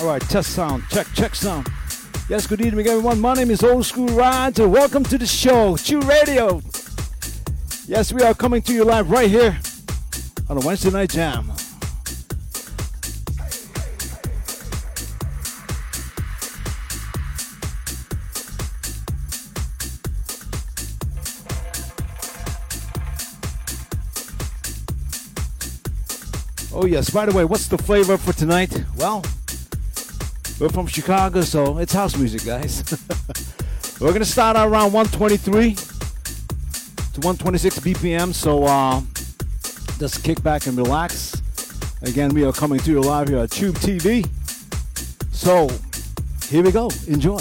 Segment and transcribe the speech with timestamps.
[0.00, 0.82] All right, test sound.
[0.88, 1.68] Check, check sound.
[2.26, 3.20] Yes, good evening, everyone.
[3.20, 6.62] My name is Old Skool Rog, and welcome to the show, Chew Radio.
[7.86, 9.58] Yes, we are coming to you live right here
[10.48, 11.52] on a Wednesday Night Jam.
[26.72, 28.82] Oh, yes, by the way, what's the flavor for tonight?
[28.96, 29.22] Well,
[30.60, 32.84] we're from Chicago, so it's house music, guys.
[34.00, 35.80] We're going to start out around 123 to
[37.20, 39.00] 126 BPM, so uh,
[39.98, 41.40] just kick back and relax.
[42.02, 44.28] Again, we are coming to you live here at Chewb TV.
[45.34, 45.68] So,
[46.48, 46.90] here we go.
[47.06, 47.40] Enjoy.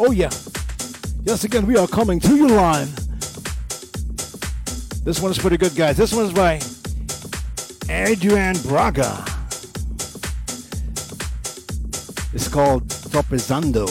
[0.00, 0.30] Oh, yeah.
[1.24, 2.94] Yes, again, we are coming to you live.
[5.04, 5.96] This one's pretty good, guys.
[5.96, 6.60] This one's by
[7.88, 9.24] Adrian Braga.
[12.32, 13.88] It's called Tropezando.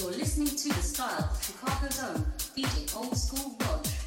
[0.00, 0.08] True
[2.96, 3.99] Old School Oh,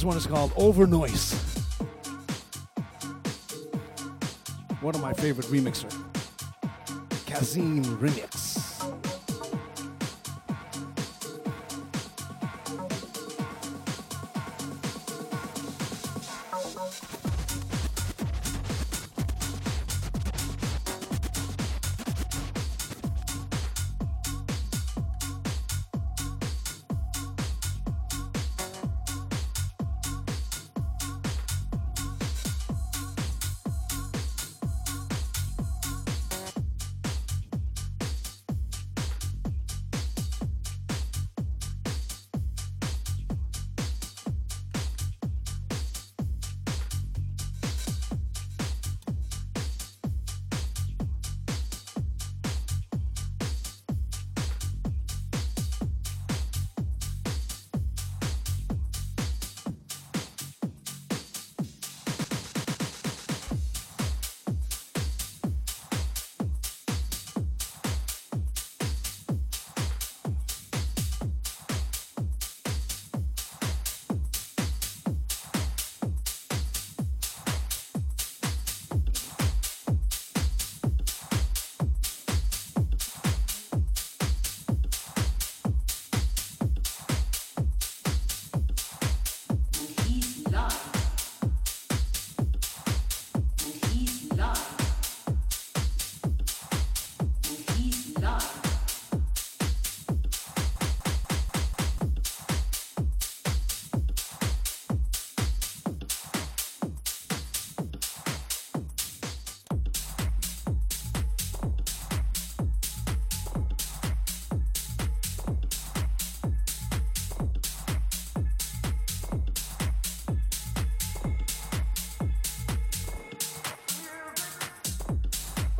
[0.00, 1.34] This one is called Over Noise.
[4.80, 5.92] One of my favorite remixer.
[7.26, 8.39] Kazim Remix.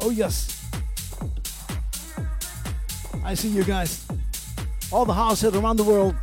[0.03, 0.65] Oh, yes.
[3.23, 4.07] I see you guys.
[4.91, 6.15] All the house around the world.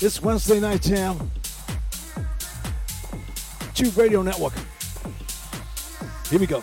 [0.00, 1.16] It's Wednesday Night Jam.
[3.74, 4.54] Chewb Radio Network.
[6.30, 6.62] Here we go.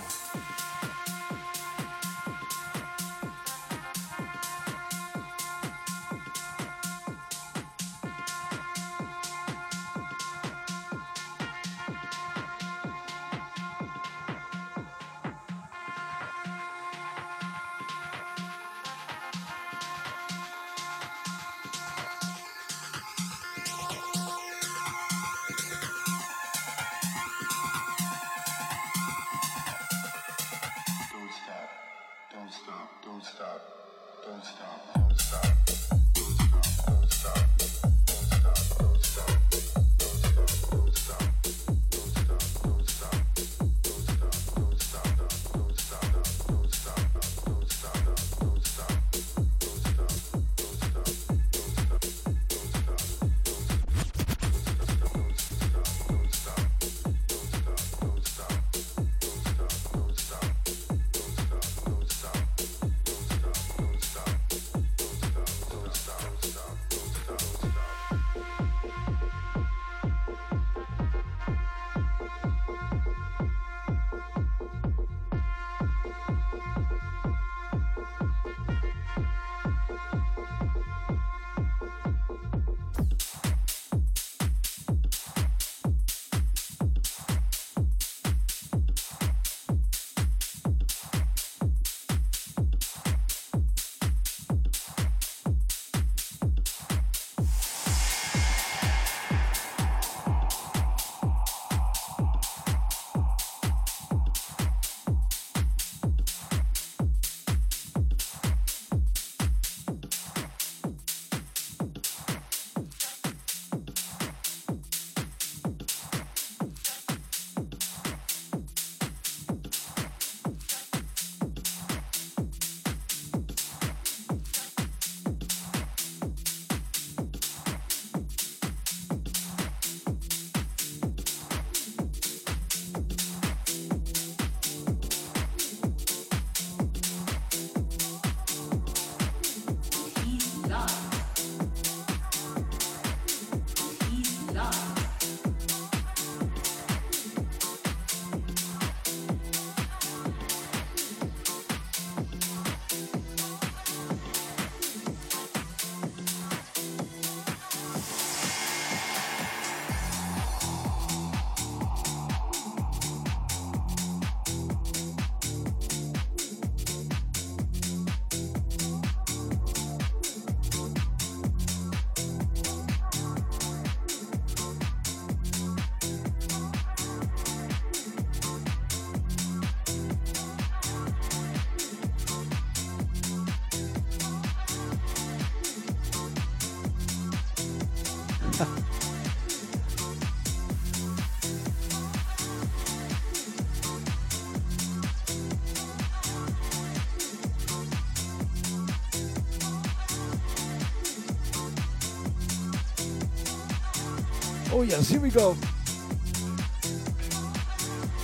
[204.78, 205.58] Oh, yes, here we go.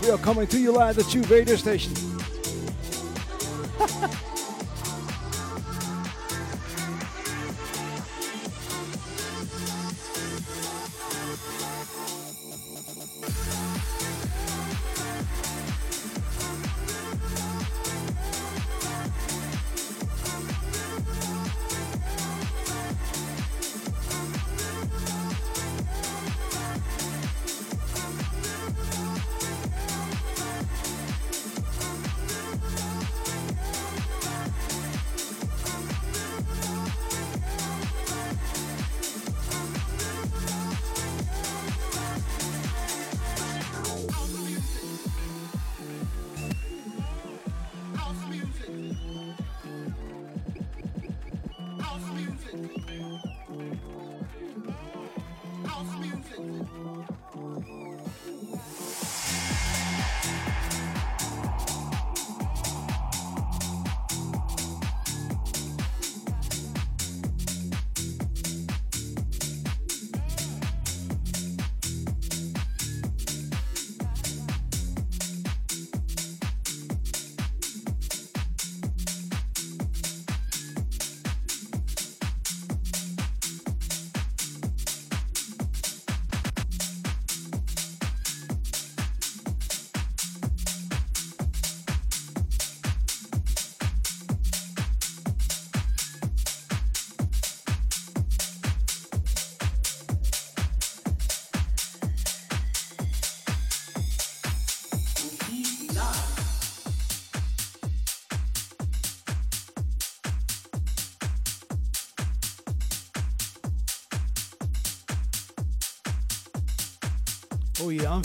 [0.04, 2.13] We are coming to you live at the Chewb Radio Station.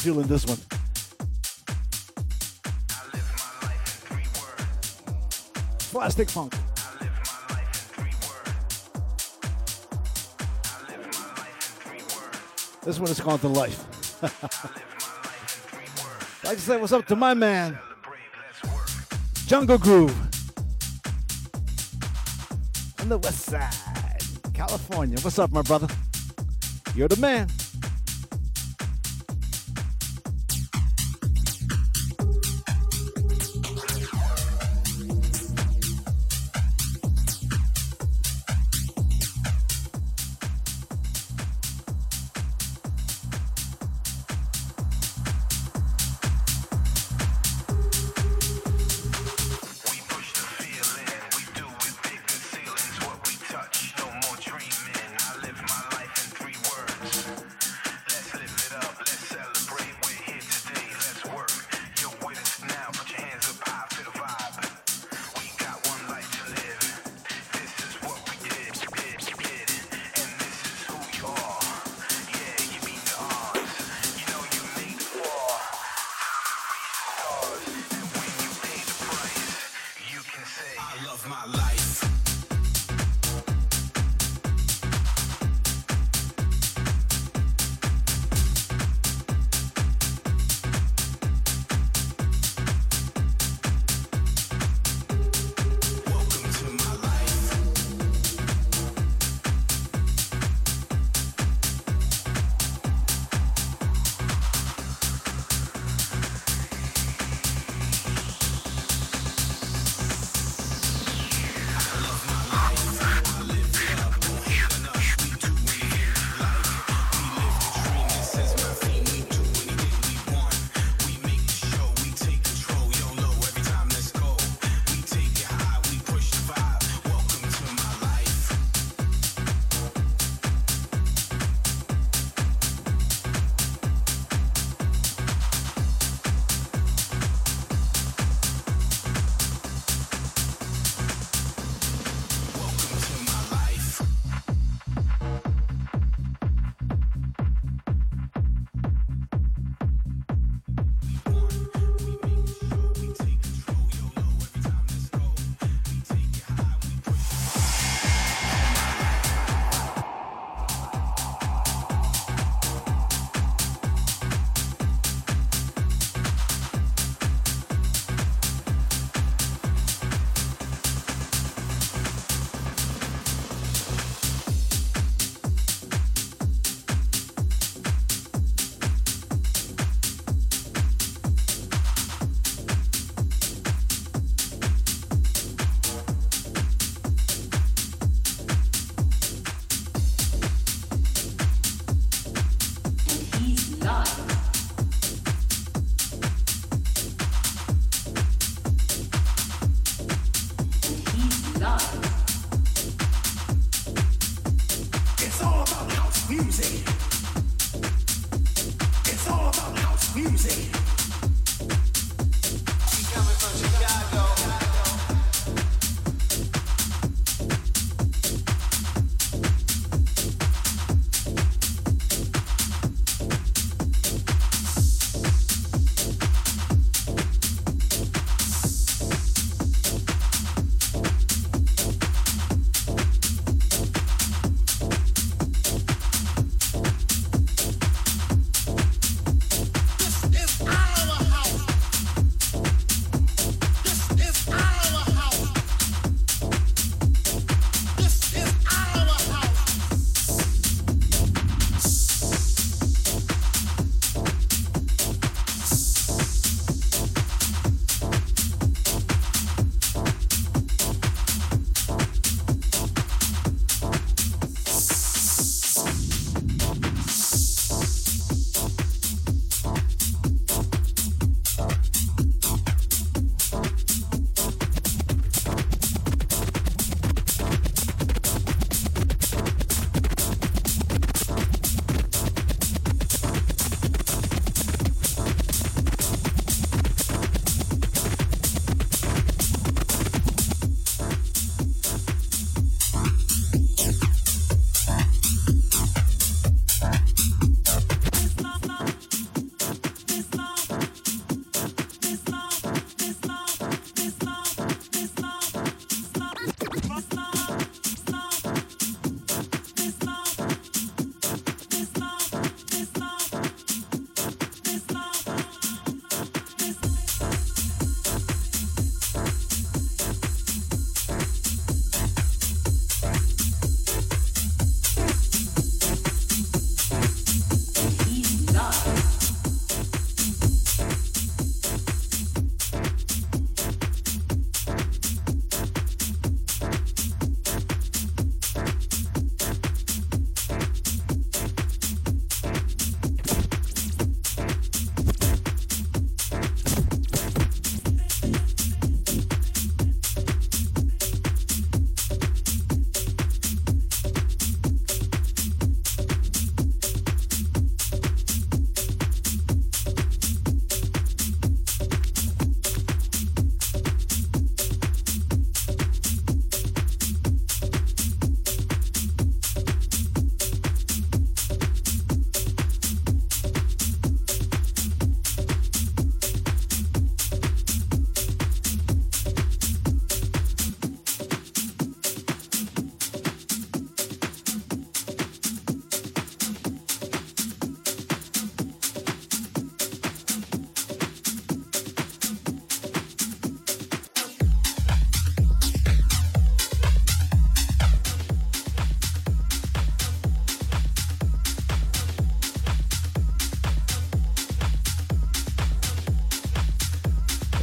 [0.09, 0.57] Feeling this one.
[5.93, 6.55] Plastik Funk.
[12.87, 14.23] This one is called The Life.
[16.43, 17.79] like to say what's up to my man,
[19.45, 20.19] Jungle Groove.
[23.01, 23.75] On the west side,
[24.55, 25.19] California.
[25.21, 25.89] What's up, my brother?
[26.95, 27.49] You're the man.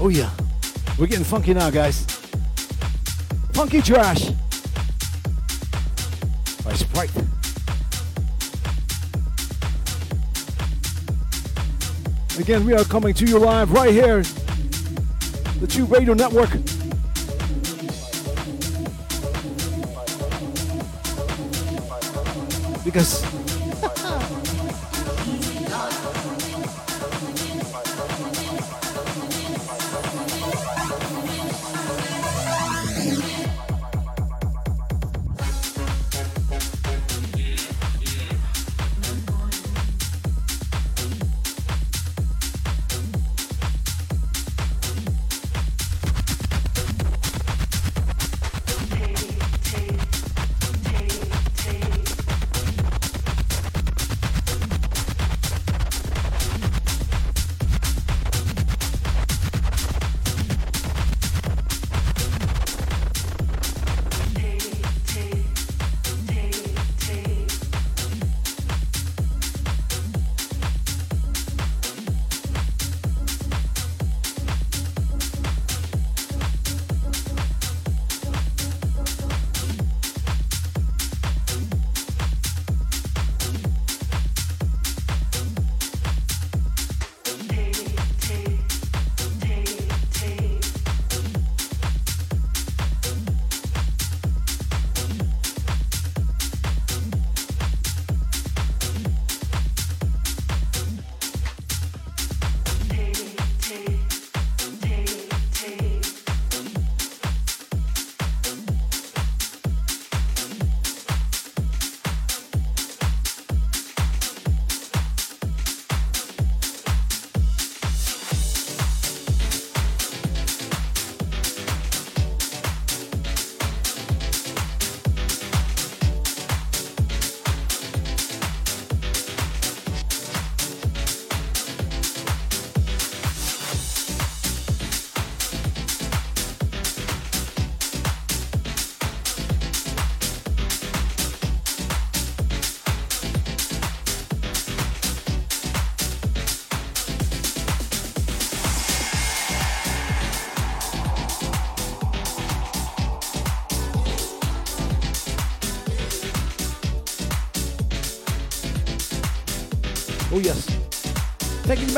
[0.05, 0.29] Oh yeah,
[0.99, 2.05] we're getting funky now, guys.
[3.53, 4.29] Funky trash.
[6.63, 7.09] By Sprite.
[12.37, 14.21] Again, we are coming to you live right here,
[15.59, 16.51] the Chewb Radio Network.
[22.85, 23.34] Because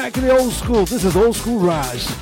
[0.08, 0.86] back in the old school.
[0.86, 2.17] This is Old Skool Rog.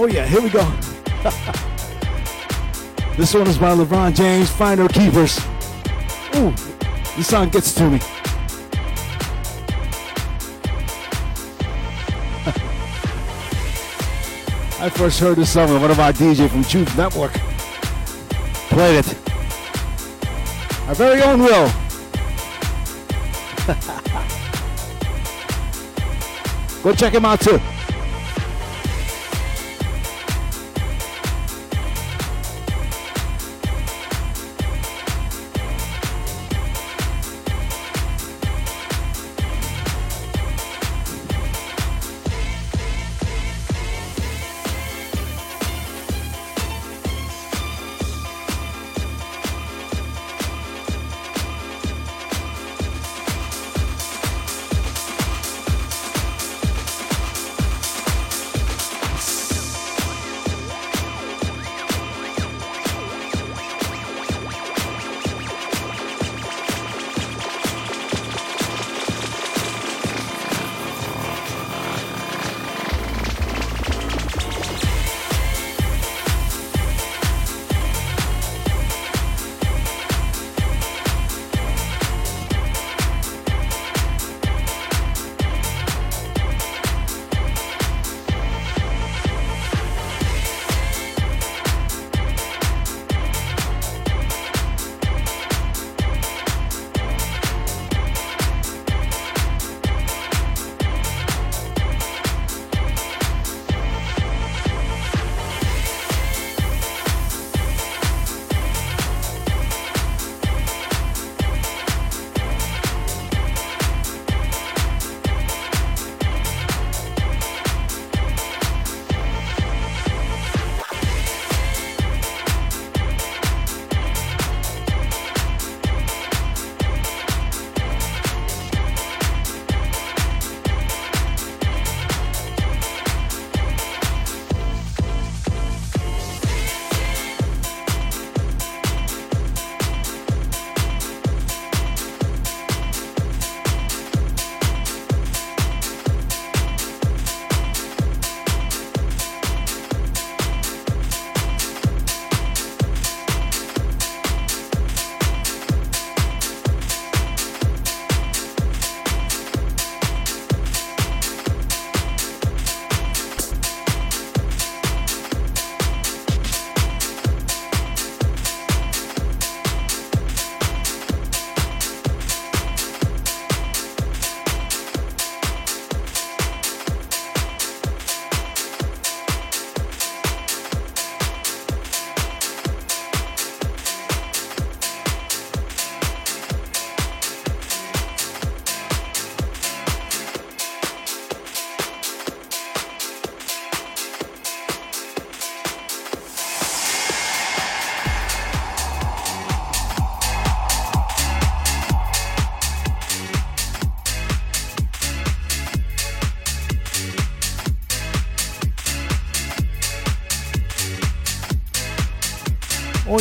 [0.00, 0.60] Oh yeah, here we go.
[3.16, 5.40] this one is by LeBron James, Finder Keepers.
[6.36, 6.52] Ooh,
[7.16, 7.96] this song gets to me.
[14.80, 17.32] I first heard this song when one of our DJ from Truth Network
[18.70, 19.16] played it.
[20.86, 21.68] Our very own Will.
[26.84, 27.60] Go check him out too.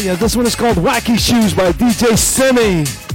[0.07, 3.06] Yeah, this one is called Wacky Shoes by DJ Semi.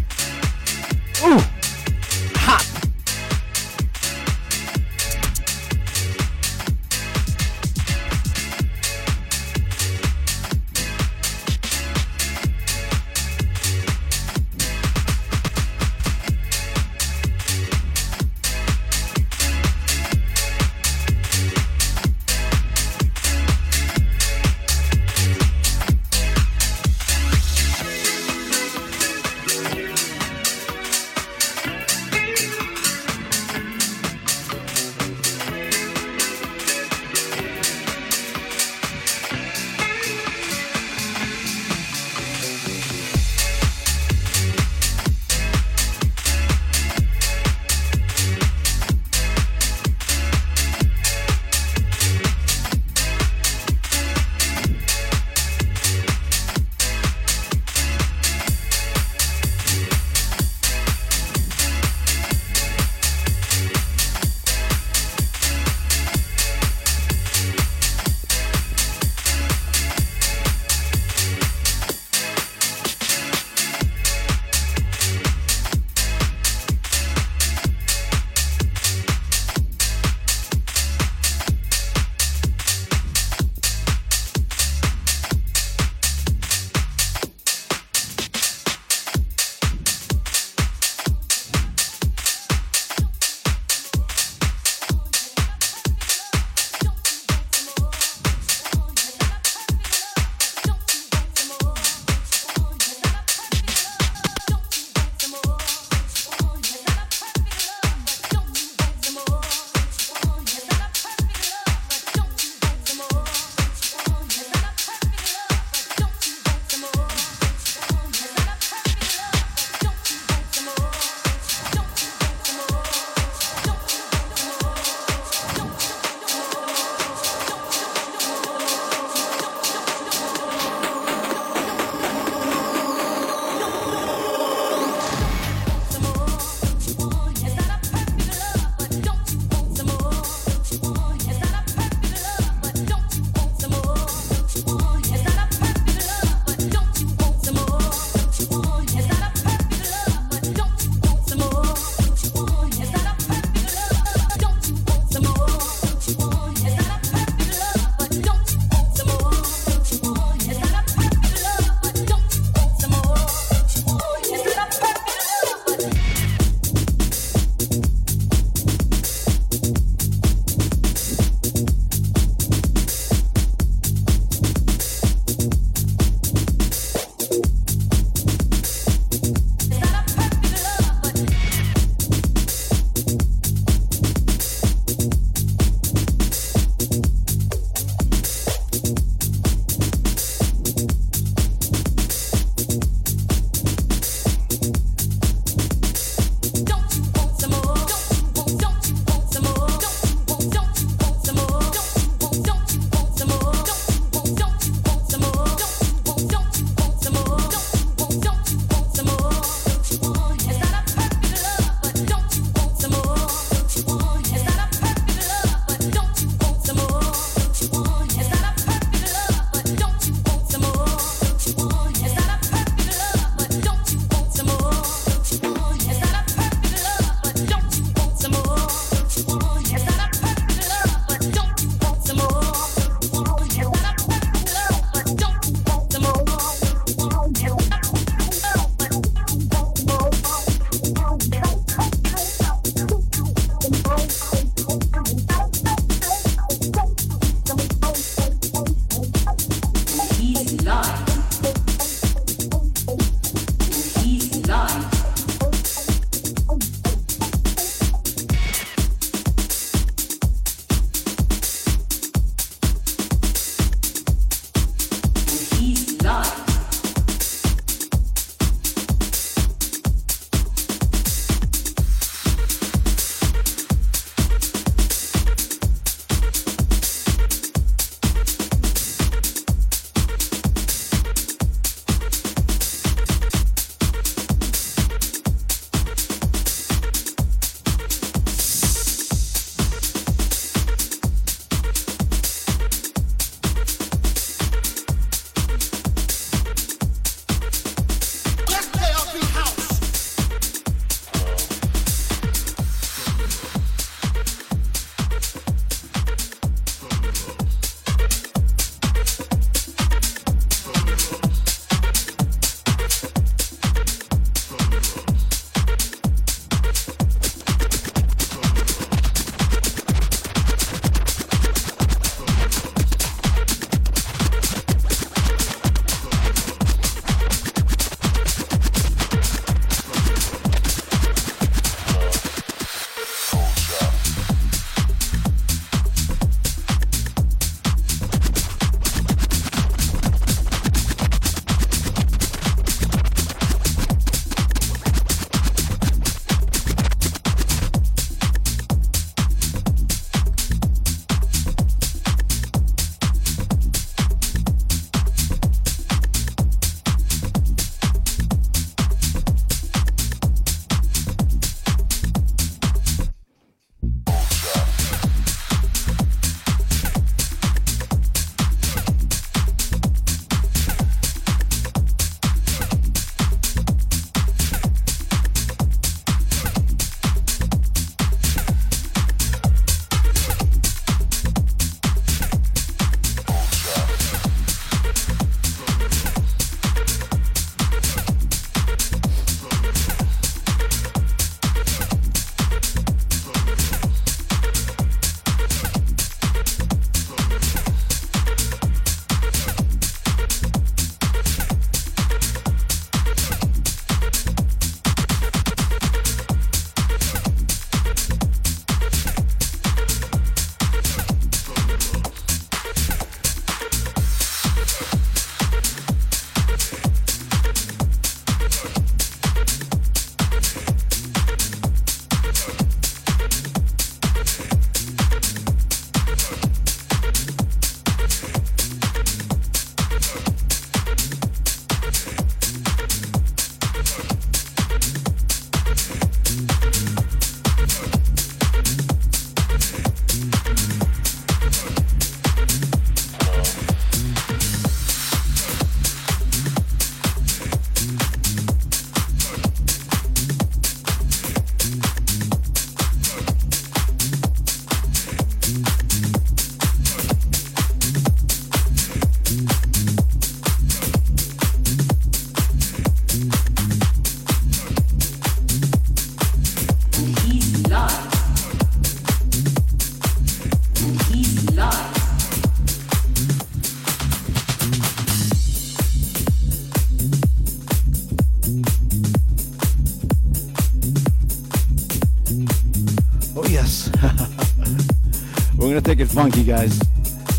[486.13, 486.79] Funky, guys.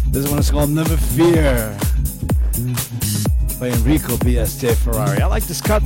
[0.09, 1.77] This one is called Never Fear
[3.59, 5.21] by Enrico BSJ Ferrari.
[5.21, 5.83] I like this cut.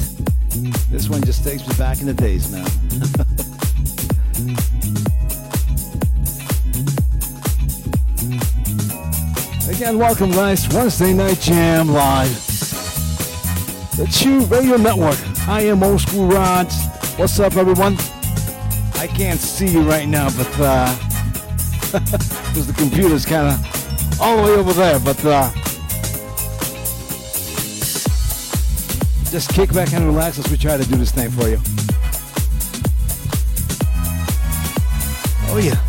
[0.90, 2.66] This one just takes me back in the days, man.
[9.70, 10.66] Again, welcome, guys.
[10.74, 12.30] Wednesday Night Jam Live.
[13.98, 15.20] The Chewb Radio Network.
[15.46, 16.72] I am Old Skool Rog.
[17.20, 17.98] What's up, everyone?
[18.96, 20.96] I can't see you right now, but uh,
[22.58, 25.00] because the computer's kind of all the way over there.
[25.00, 25.52] But uh,
[29.30, 31.60] just kick back and relax as we try to do this thing for you.
[35.50, 35.87] Oh yeah.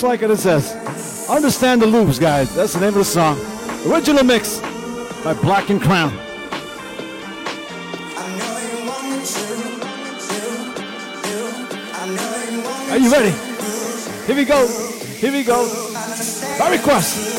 [0.00, 1.28] Just like it says.
[1.28, 2.54] Understand the loops, guys.
[2.54, 3.38] That's the name of the song.
[3.86, 4.60] Original mix
[5.22, 6.10] by Black and Crown.
[12.90, 13.34] Are you ready?
[14.26, 14.66] Here we go.
[15.18, 15.68] Here we go.
[16.58, 17.29] By request.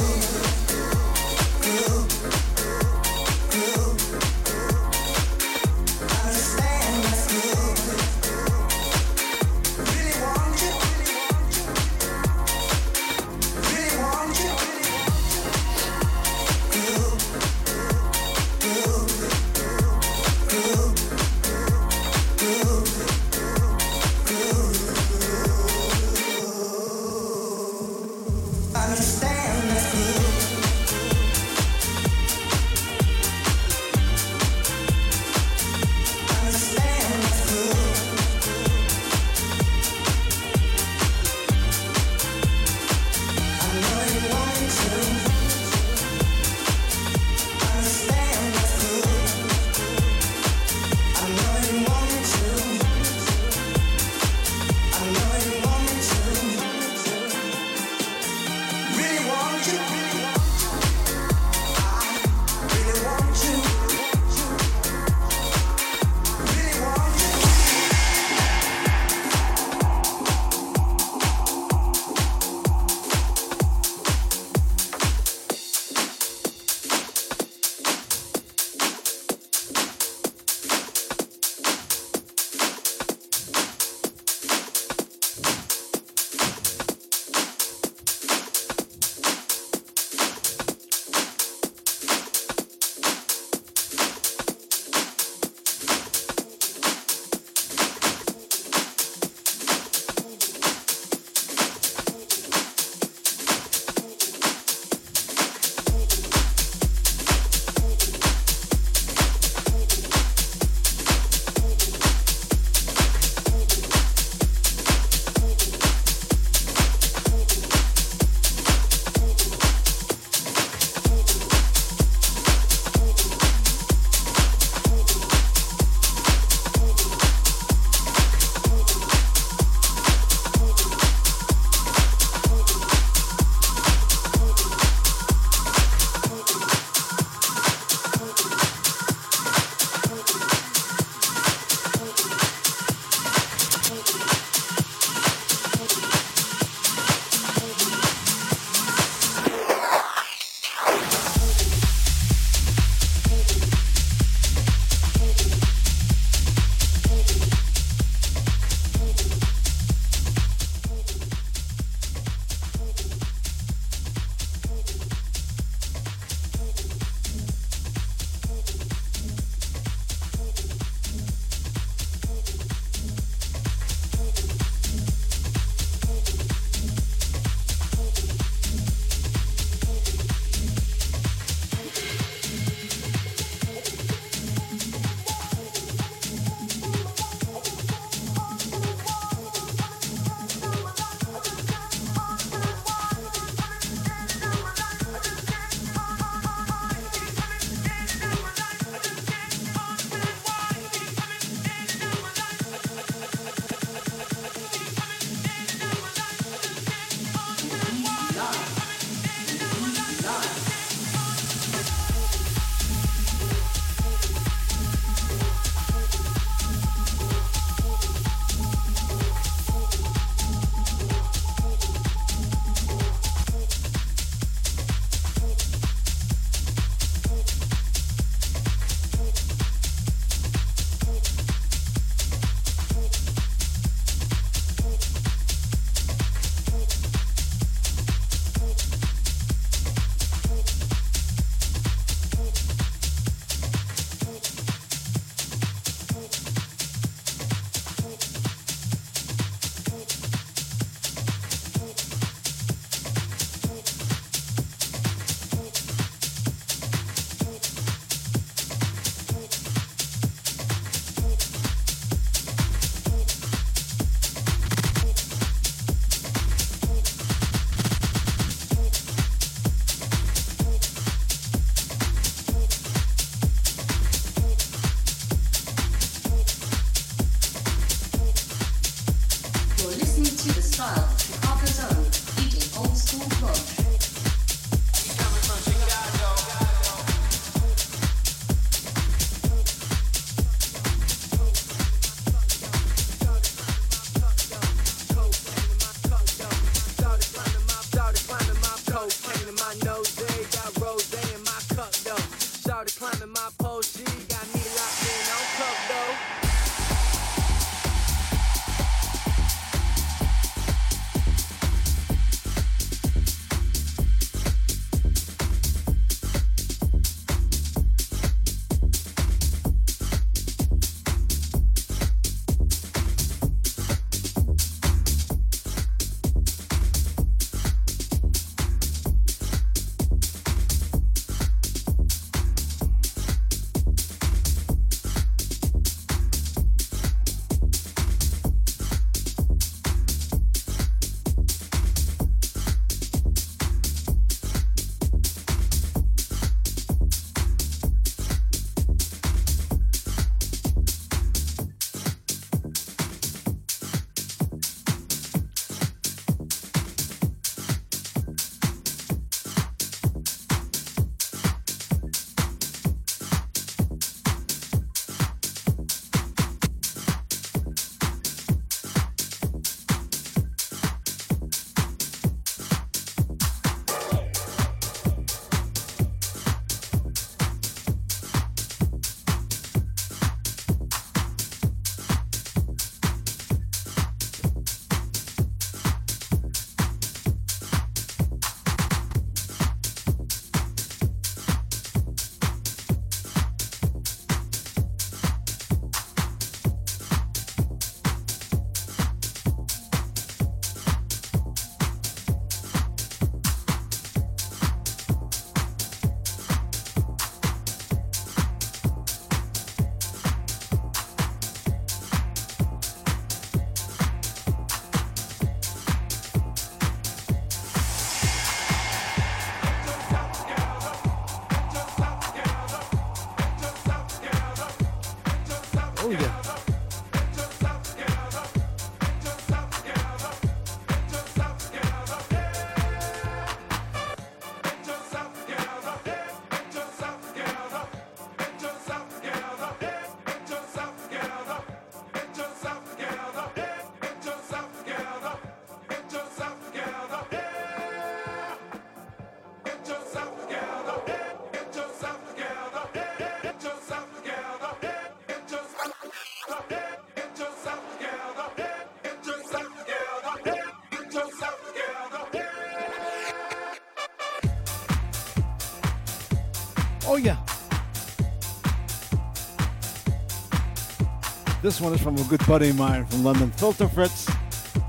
[471.71, 474.29] This one is from a good buddy of mine from London, Filter Fritz.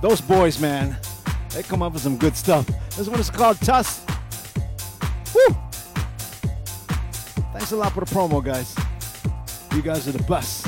[0.01, 0.97] Those boys, man,
[1.51, 2.67] they come up with some good stuff.
[2.97, 4.05] This one is called Tuss.
[5.33, 5.57] Woo!
[7.53, 8.75] Thanks a lot for the promo, guys.
[9.77, 10.67] You guys are the best.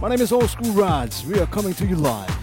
[0.00, 1.12] My name is Old Skool Rog.
[1.30, 2.35] We are coming to you live.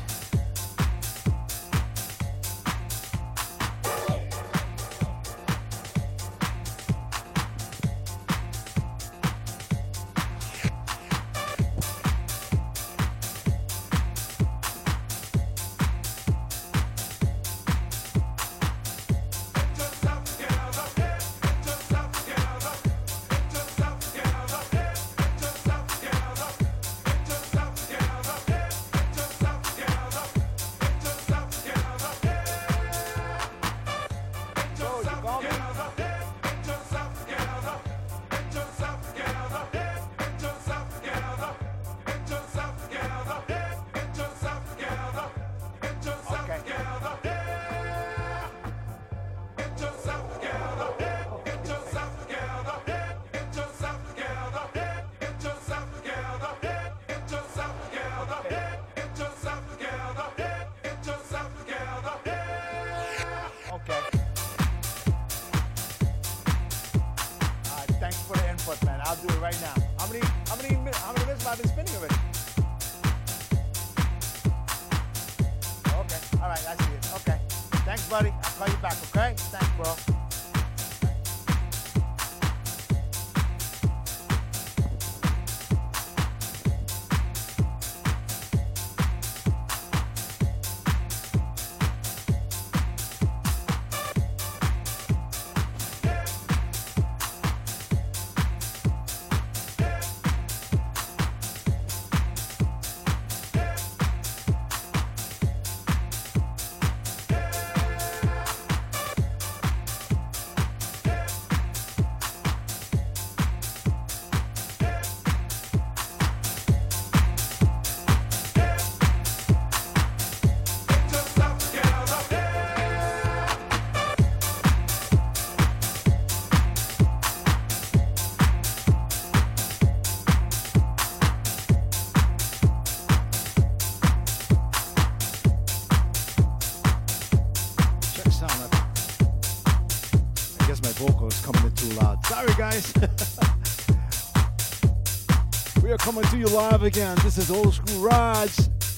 [146.13, 147.17] Coming to you live again.
[147.23, 148.47] This is Old Skool Rog.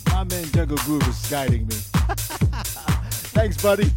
[0.07, 1.75] My man Jungle Groove is guiding me.
[3.31, 3.85] Thanks, buddy.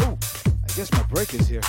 [0.00, 1.60] oh, I guess my break is here.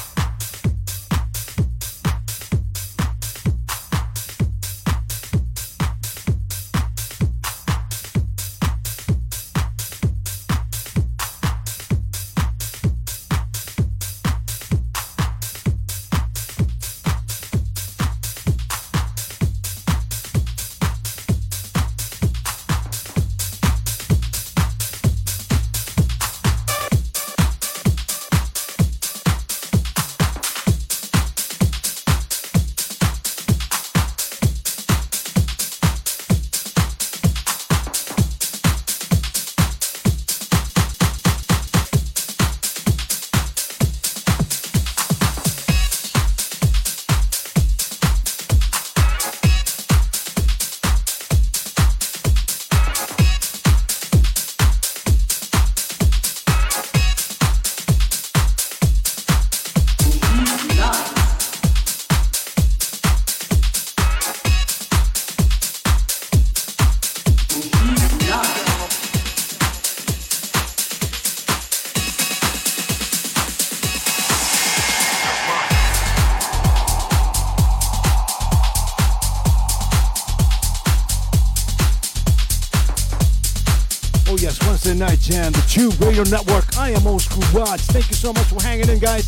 [85.72, 86.65] Chewb Radio Network.
[86.77, 87.80] I am Old Skool Rog.
[87.80, 89.26] Thank you so much for hanging in, guys.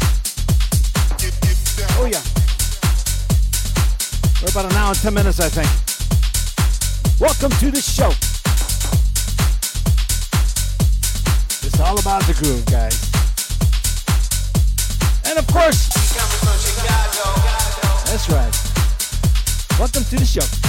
[1.95, 2.19] Oh, yeah.
[4.41, 5.69] We're about an hour and 10 minutes, I think.
[7.17, 8.09] Welcome to the show.
[11.65, 12.99] It's all about the groove, guys.
[15.23, 15.87] And of course,
[18.03, 18.53] that's right.
[19.79, 20.62] Welcome to the show.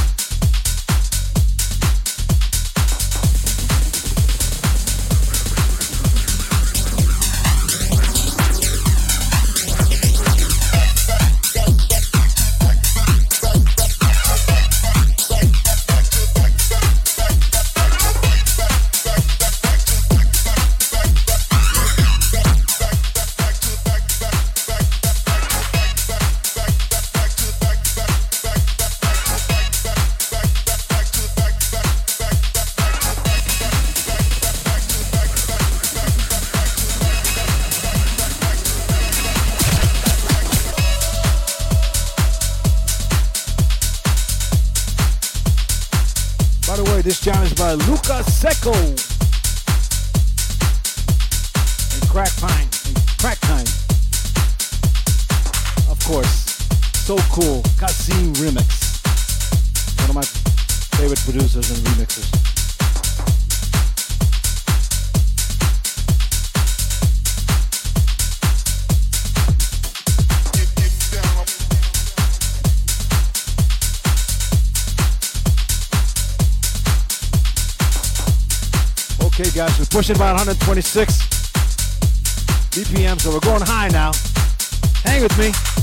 [79.94, 81.22] Pushing about 126
[82.74, 84.10] BPM, so we're going high now.
[85.04, 85.73] Hang with me.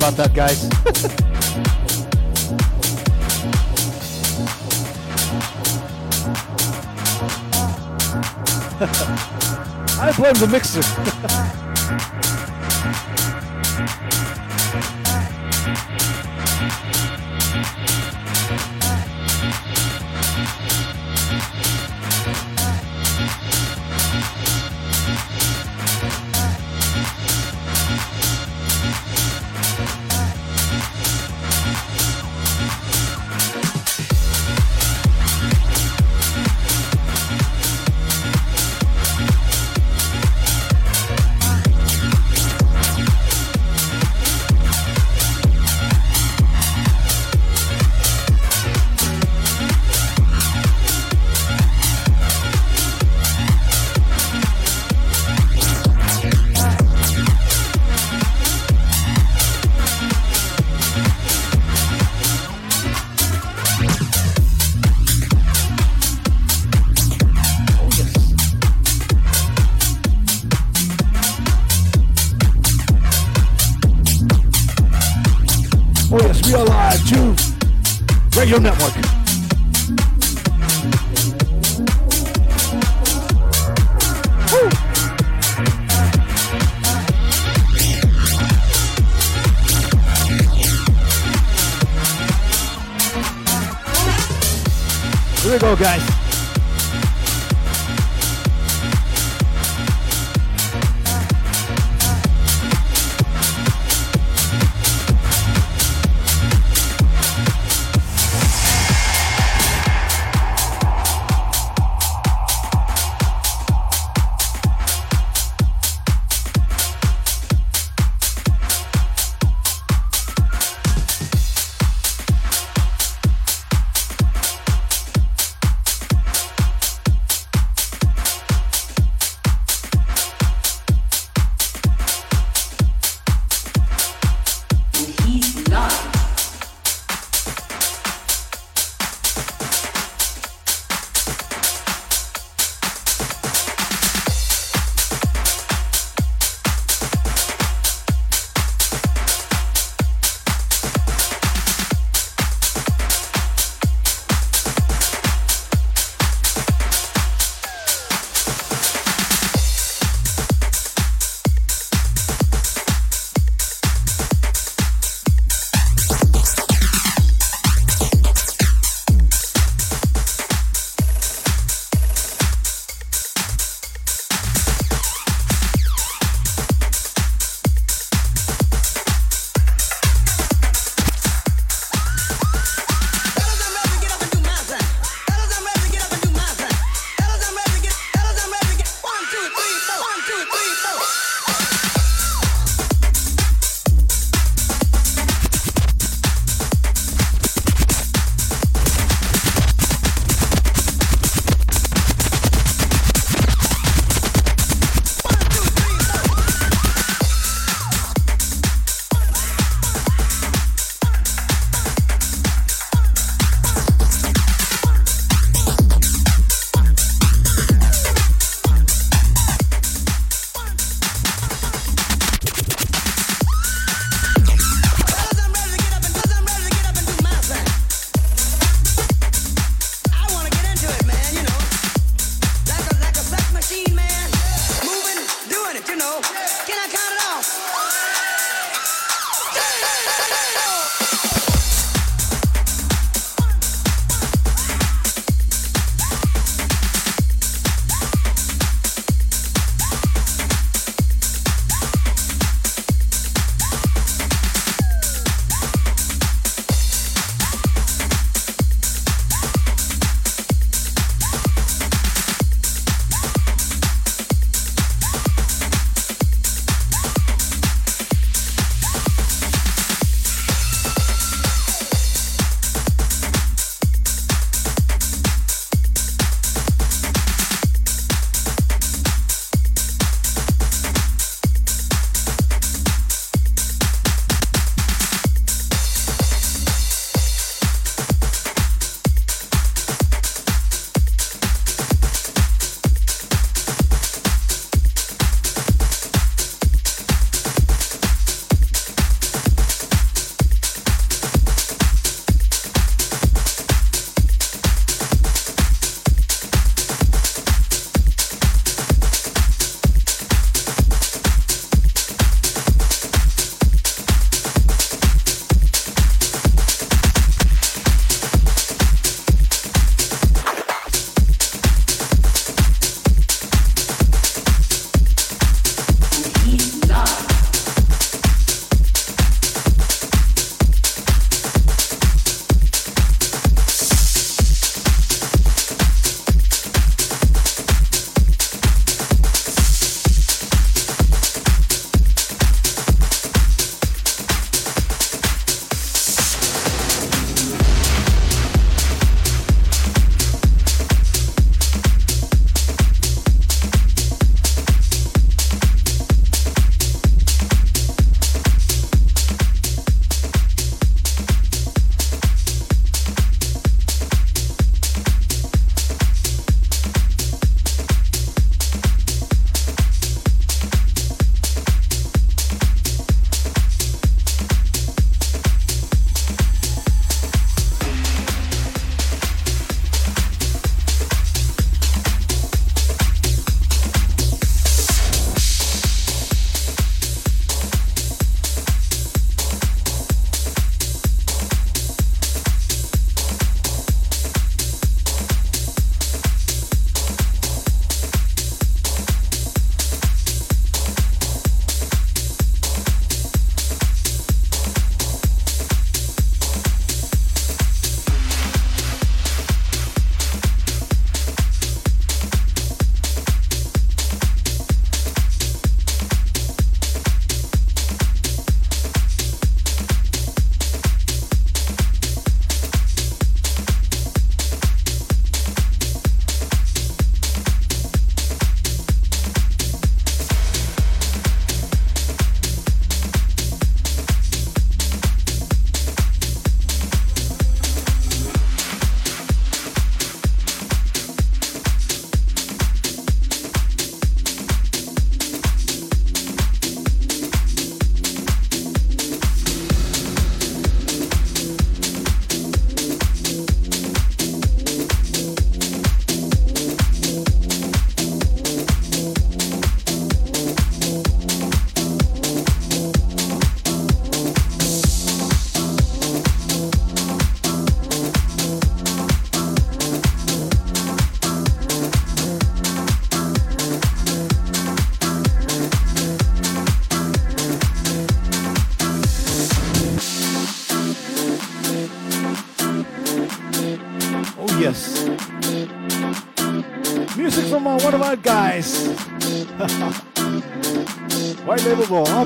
[0.00, 0.64] About that, guys.
[10.00, 11.56] I blame the mixer.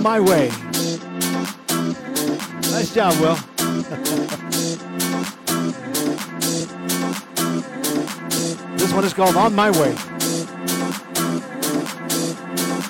[0.05, 0.49] my way.
[2.71, 3.37] Nice job, Will.
[8.77, 9.95] this one is called On My Way.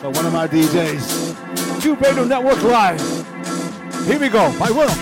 [0.03, 1.35] By one of my DJs.
[1.81, 3.01] Chewb Radio Network Live.
[4.09, 4.94] Here we go, by Will.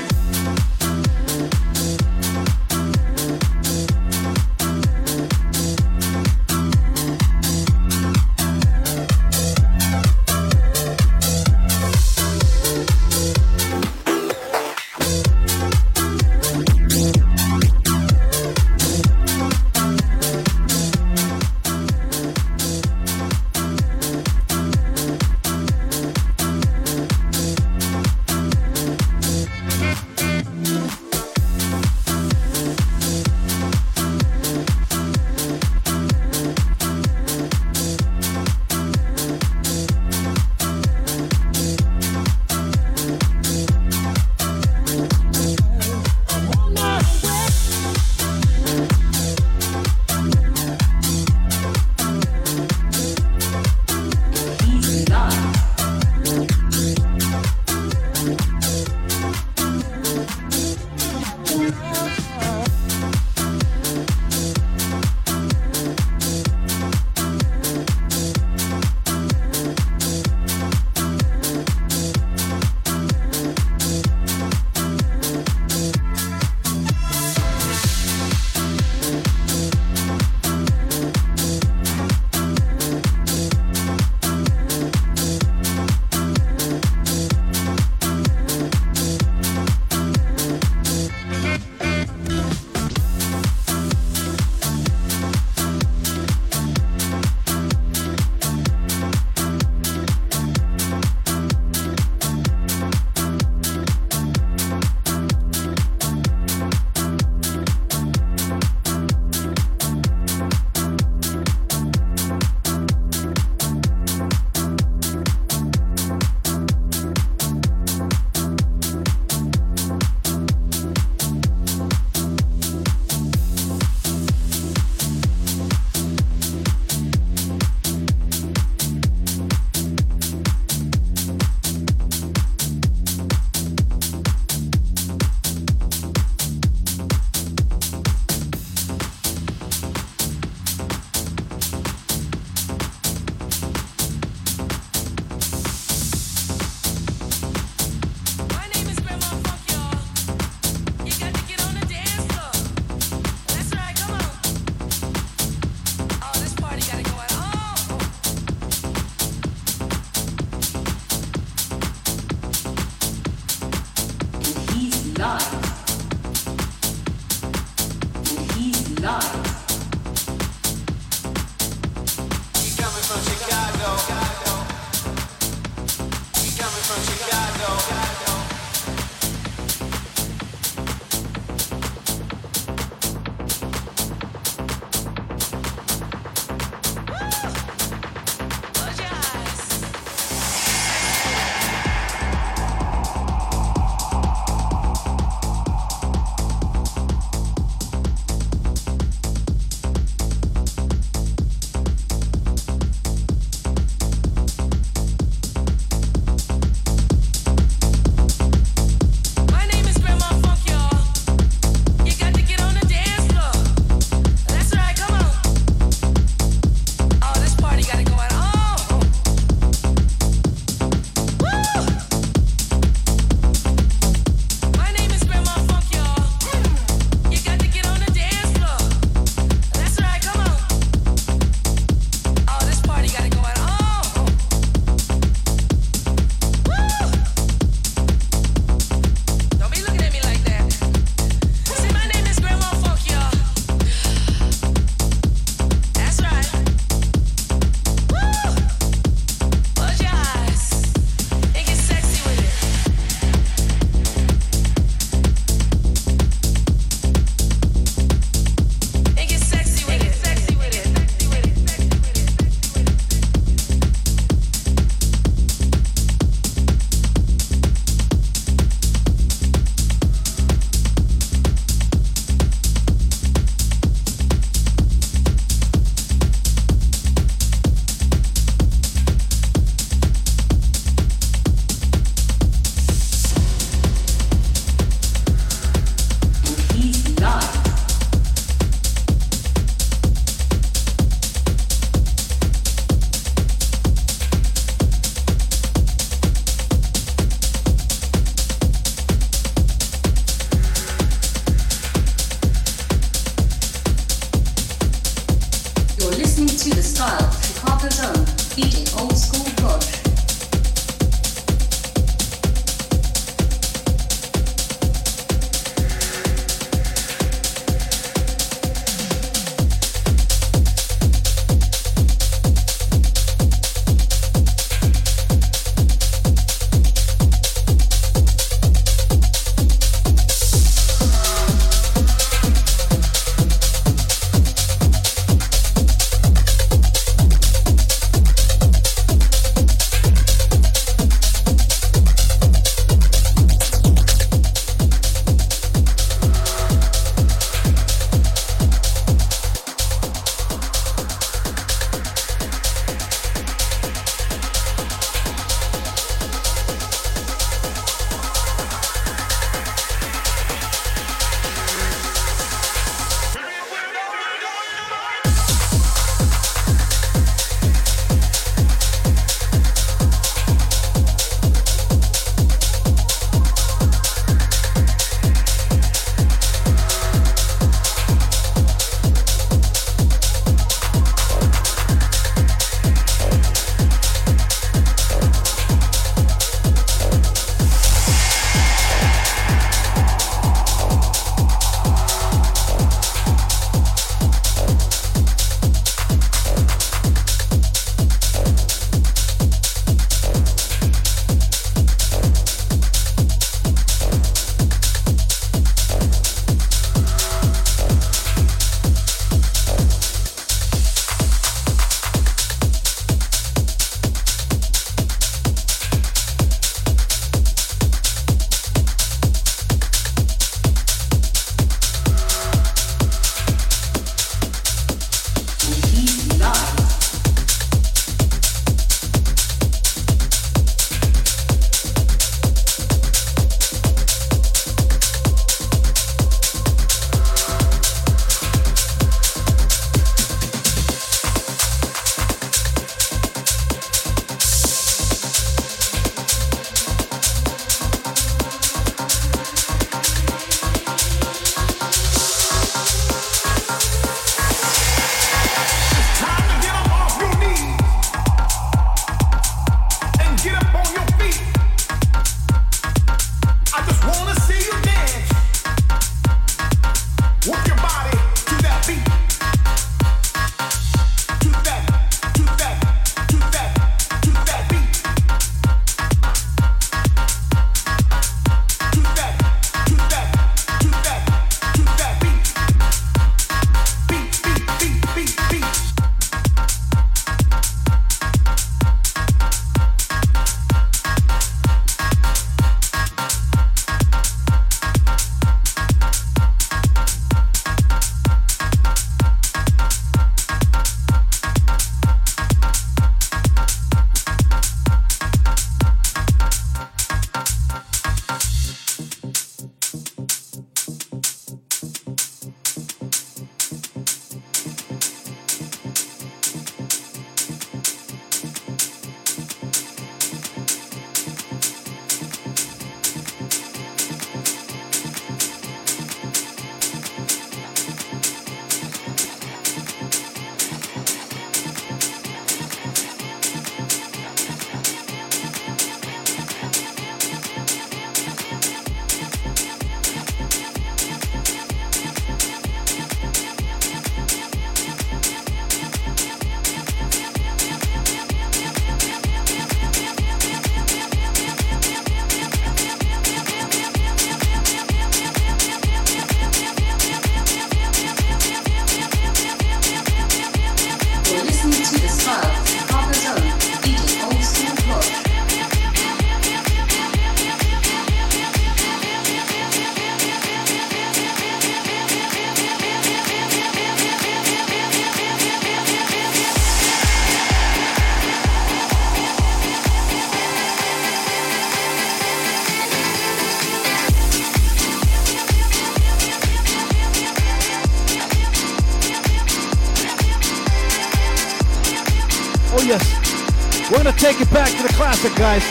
[595.43, 595.64] Guys.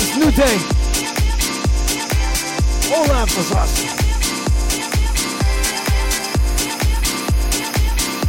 [0.00, 0.56] It's new day.
[2.88, 3.72] Hola, us.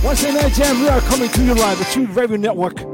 [0.04, 2.93] Wednesday Night Jam, we are coming to you live, the Chewb Radio Network.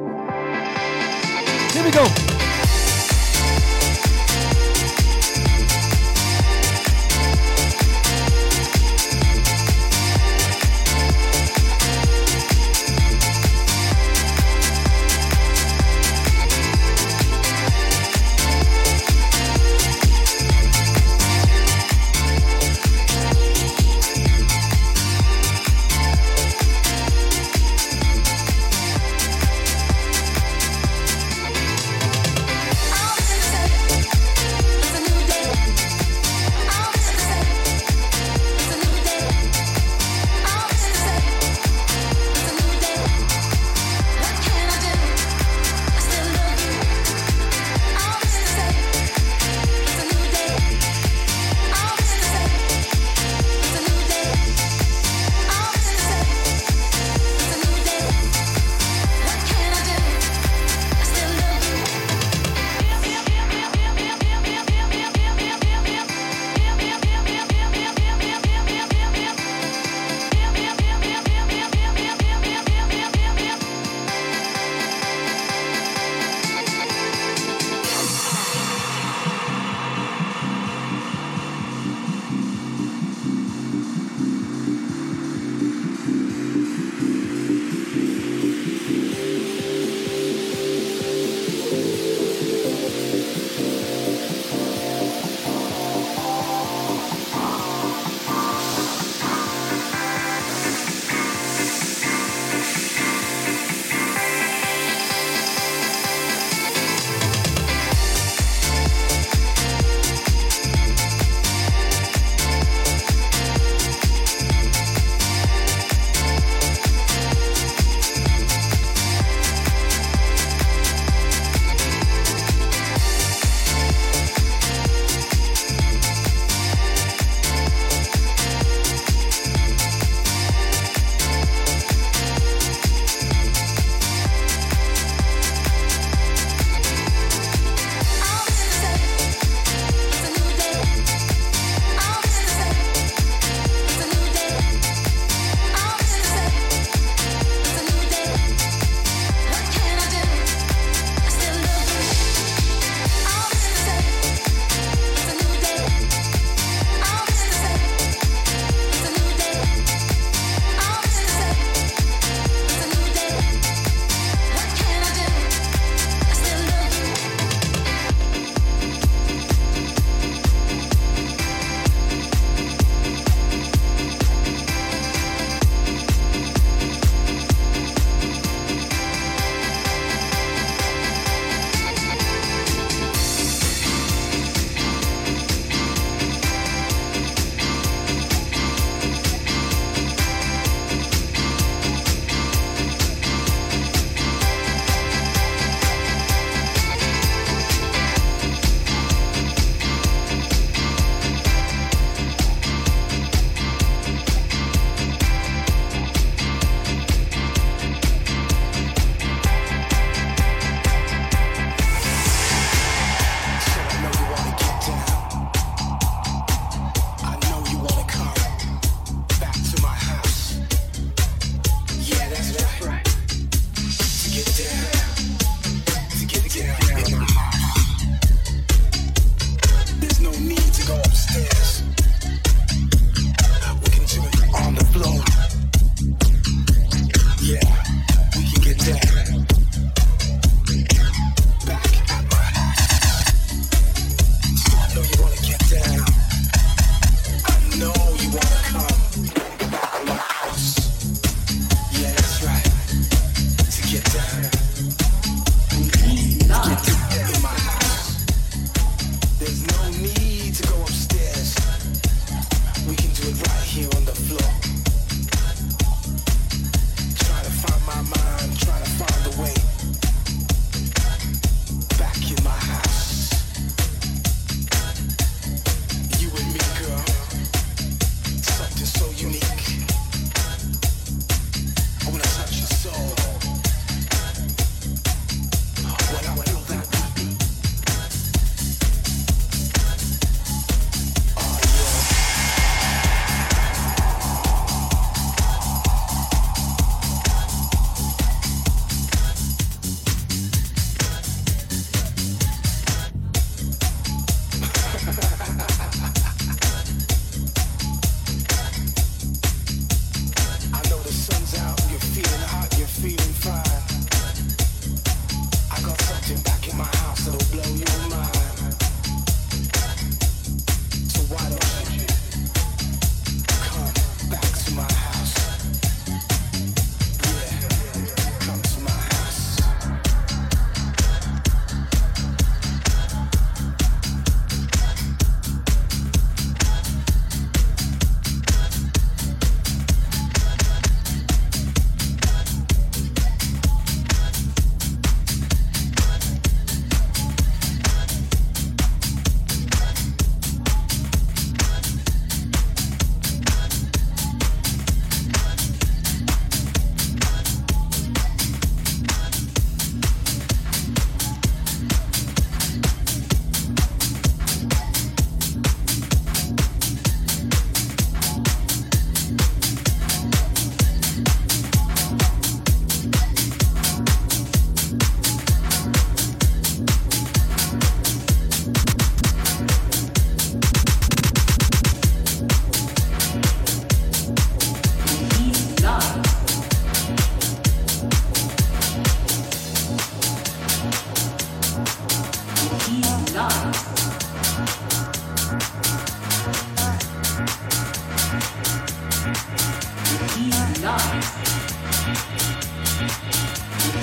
[400.40, 401.26] He's alive.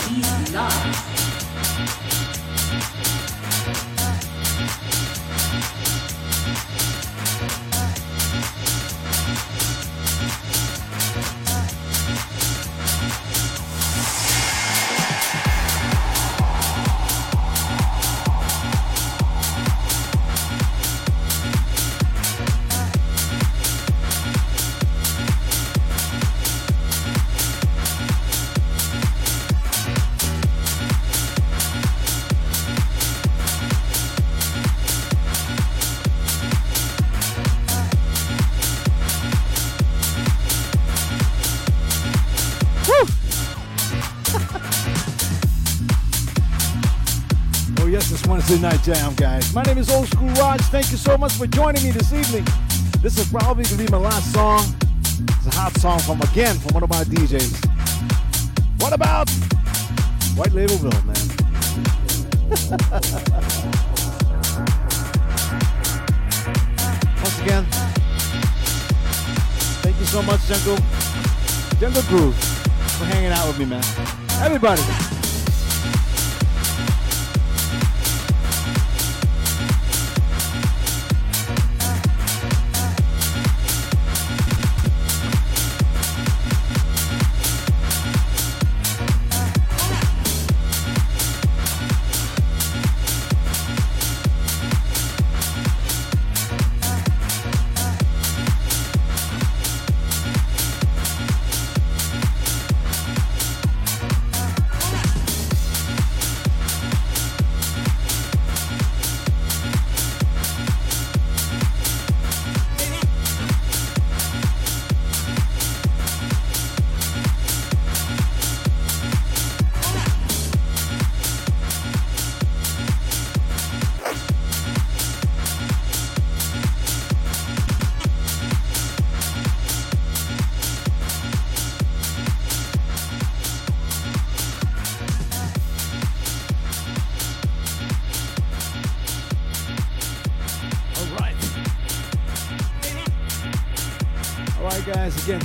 [0.07, 1.17] He's alive.
[48.63, 49.55] Wednesday Night Jam, guys.
[49.55, 50.61] My name is Old Skool Rog.
[50.61, 52.47] Thank you so much for joining me this evening.
[53.03, 54.65] This is probably going to be my last song.
[55.03, 57.67] It's a hot song from, again, from one of my DJs.
[58.81, 59.29] What about
[60.37, 61.17] White Label Bill, man?
[67.23, 67.67] Once again,
[69.83, 70.79] thank you so much, Jungle,
[71.79, 73.85] Jungle Groove, for hanging out with me, man.
[74.43, 75.16] Everybody.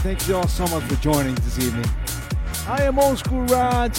[0.01, 1.85] Thank you all so much for joining this evening.
[2.67, 3.95] I am Old Skool Rog.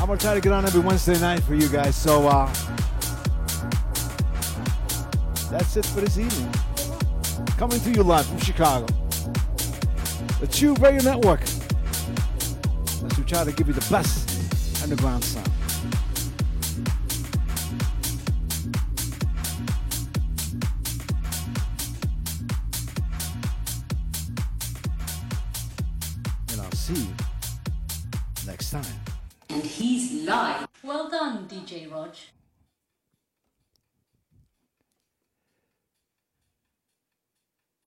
[0.00, 1.96] I'm gonna try to get on every Wednesday night for you guys.
[1.96, 2.46] So uh,
[5.50, 6.54] that's it for this evening.
[7.56, 8.86] Coming to you live from Chicago.
[10.38, 11.42] The Chewb Radio Network.
[11.42, 15.47] As we try to give you the best underground sound.